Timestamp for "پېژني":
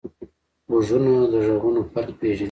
2.19-2.39